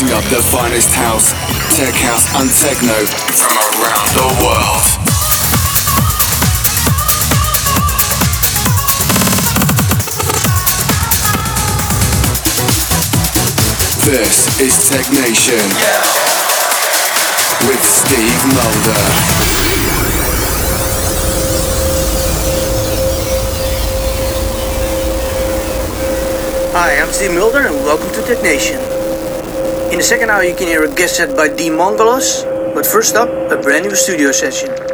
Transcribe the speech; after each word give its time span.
mixing 0.00 0.16
up 0.16 0.24
the 0.30 0.42
finest 0.42 0.94
house, 0.94 1.32
tech 1.76 1.94
house, 1.94 2.32
and 2.38 2.48
techno 2.50 2.94
from 3.34 3.50
around 3.82 4.06
the 4.14 4.26
world. 4.44 4.84
This 14.06 14.60
is 14.60 14.88
Tech 14.88 15.10
Nation 15.10 15.58
with 17.66 17.82
Steve 17.82 18.44
Mulder. 18.54 18.98
Hi, 26.72 27.00
I'm 27.00 27.12
Steve 27.12 27.32
Mulder, 27.32 27.66
and 27.66 27.74
welcome 27.84 28.12
to 28.12 28.22
Tech 28.22 28.42
Nation. 28.44 28.97
In 29.90 29.96
the 29.96 30.04
second 30.04 30.28
hour 30.28 30.44
you 30.44 30.54
can 30.54 30.66
hear 30.66 30.84
a 30.84 30.94
guest 30.94 31.16
set 31.16 31.34
by 31.34 31.48
D 31.48 31.70
Mongelos, 31.70 32.44
but 32.74 32.84
first 32.84 33.16
up, 33.16 33.30
a 33.50 33.56
brand 33.56 33.86
new 33.86 33.96
studio 33.96 34.32
session. 34.32 34.87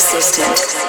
existent. 0.00 0.79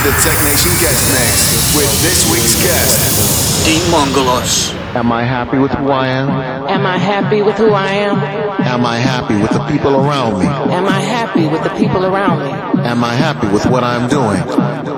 The 0.00 0.12
Tech 0.24 0.38
Nation 0.48 0.72
Guest 0.80 1.04
Mix 1.12 1.76
with 1.76 1.92
this 2.00 2.24
week's 2.32 2.56
guest, 2.56 3.64
D 3.66 3.76
Mongelos. 3.92 4.72
Am 4.96 5.12
I 5.12 5.22
happy 5.24 5.58
with 5.58 5.72
who 5.72 5.90
I 5.90 6.06
am? 6.08 6.30
Am 6.30 6.86
I 6.86 6.96
happy 6.96 7.42
with 7.42 7.56
who 7.56 7.70
I 7.72 7.92
am? 8.08 8.16
Am 8.64 8.84
I 8.86 8.96
happy 8.98 9.36
with 9.36 9.50
the 9.52 9.62
people 9.66 9.94
around 9.94 10.38
me? 10.40 10.46
Am 10.46 10.86
I 10.88 11.00
happy 11.00 11.46
with 11.46 11.62
the 11.62 11.70
people 11.76 12.04
around 12.06 12.38
me? 12.40 12.50
Am 12.82 13.04
I 13.04 13.12
happy 13.14 13.48
with 13.48 13.66
what 13.66 13.84
I'm 13.84 14.08
doing? 14.08 14.40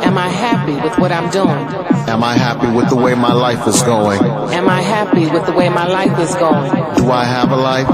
Am 0.06 0.16
I 0.16 0.28
happy 0.28 0.74
with 0.80 0.96
what 0.98 1.10
I'm 1.10 1.28
doing? 1.30 1.66
Am 2.08 2.22
I 2.22 2.34
happy 2.34 2.70
with 2.70 2.88
the 2.88 2.96
way 2.96 3.14
my 3.14 3.32
life 3.32 3.66
is 3.66 3.82
going? 3.82 4.22
Am 4.22 4.68
I 4.68 4.82
happy 4.82 5.26
with 5.28 5.44
the 5.46 5.52
way 5.52 5.68
my 5.68 5.86
life 5.88 6.16
is 6.20 6.34
going? 6.36 6.70
Do 6.96 7.10
I 7.10 7.24
have 7.24 7.50
a 7.50 7.56
life? 7.56 7.88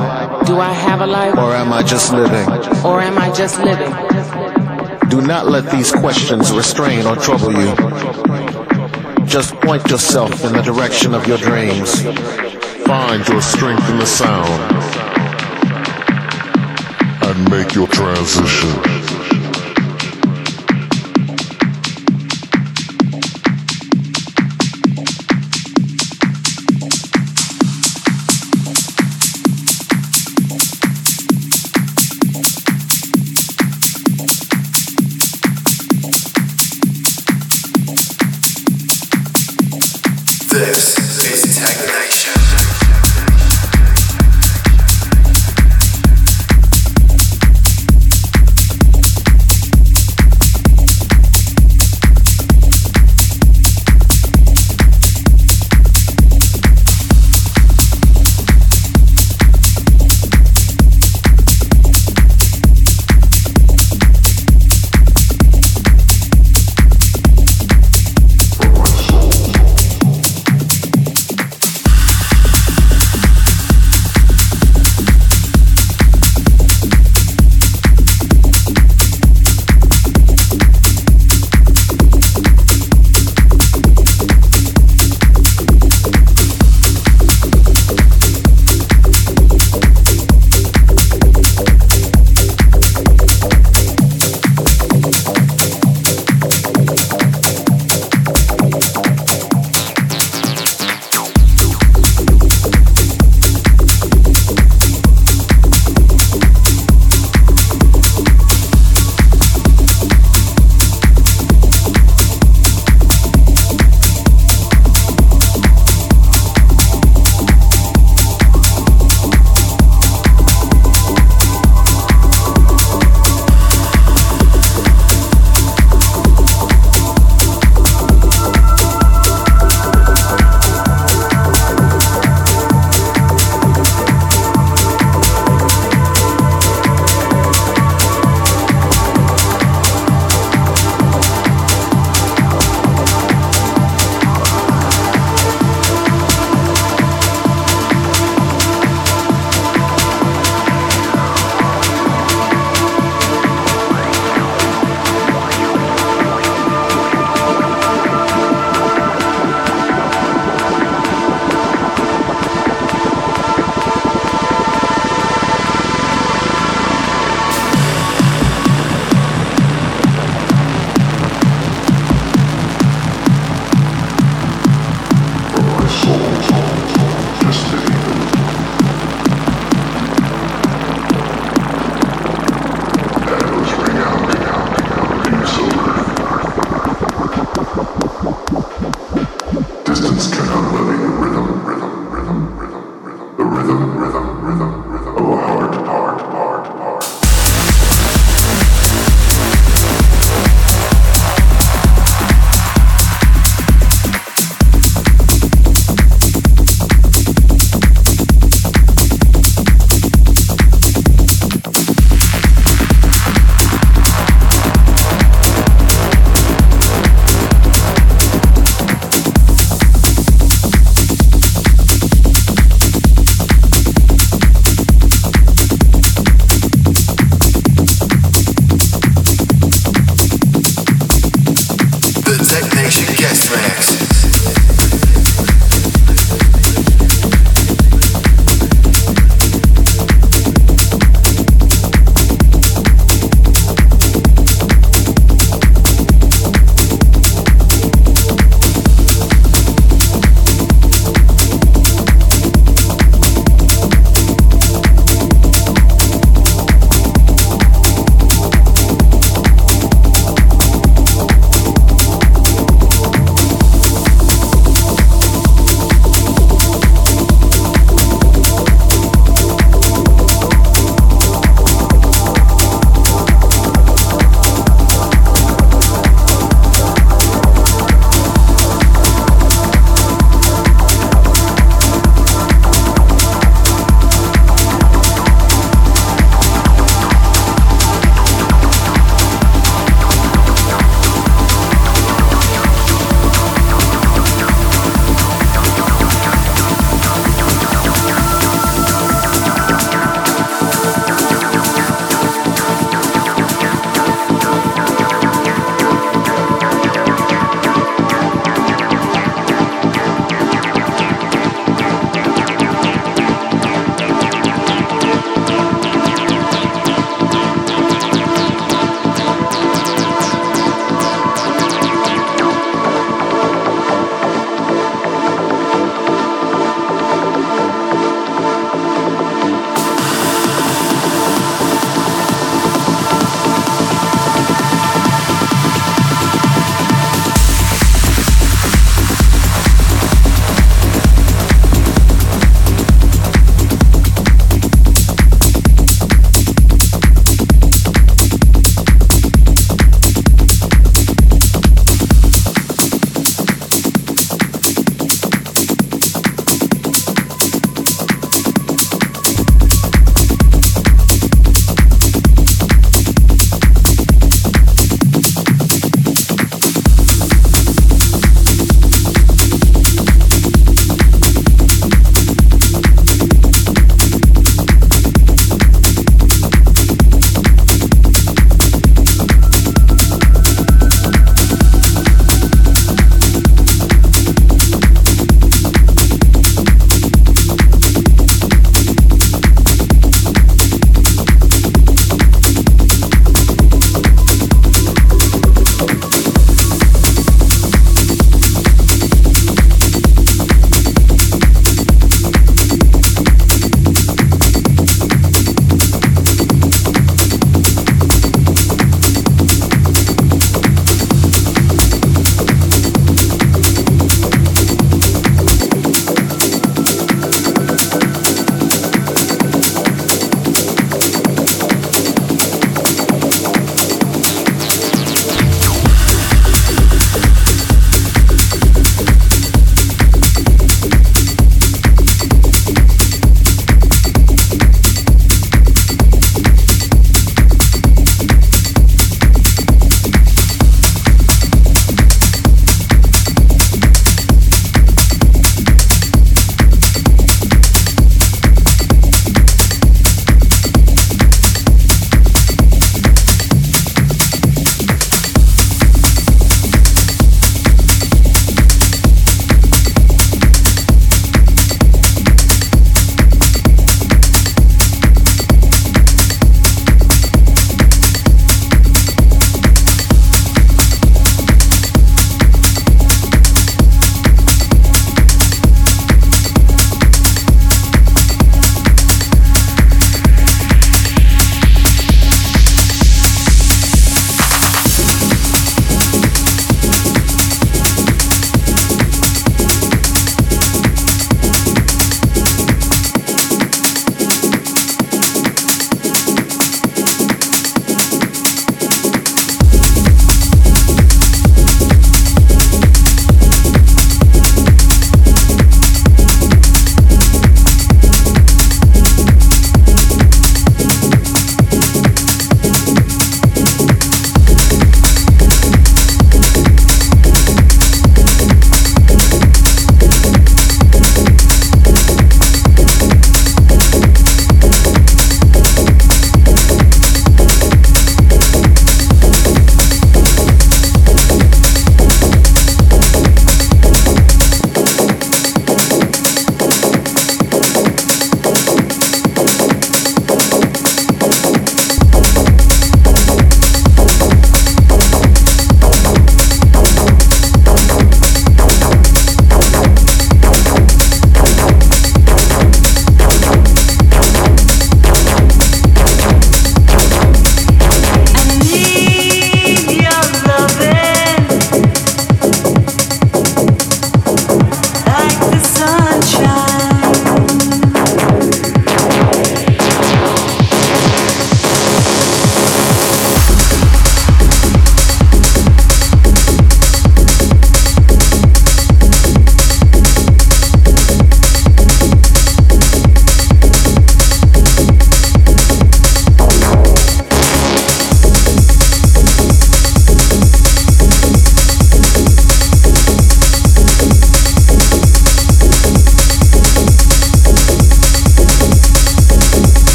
Do 0.46 0.58
I 0.58 0.72
have 0.72 1.00
a 1.00 1.06
life? 1.06 1.34
Or 1.38 1.54
am 1.54 1.72
I 1.72 1.82
just 1.82 2.12
living? 2.12 2.48
Or 2.84 3.00
am 3.00 3.16
I 3.18 3.32
just 3.32 3.58
living? 3.60 3.92
Do 5.08 5.22
not 5.22 5.46
let 5.46 5.70
these 5.70 5.90
questions 5.90 6.52
restrain 6.52 7.06
or 7.06 7.16
trouble 7.16 7.52
you. 7.52 7.74
Just 9.24 9.54
point 9.56 9.88
yourself 9.88 10.44
in 10.44 10.52
the 10.52 10.62
direction 10.62 11.14
of 11.14 11.26
your 11.26 11.38
dreams. 11.38 12.02
Find 12.84 13.26
your 13.28 13.40
strength 13.40 13.88
in 13.88 13.98
the 13.98 14.06
sound 14.06 14.48
and 17.24 17.50
make 17.50 17.74
your 17.74 17.86
transition. 17.88 18.97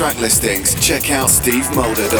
Track 0.00 0.18
listings, 0.18 0.74
check 0.76 1.10
out 1.10 1.28
stevemulder.com. 1.28 2.19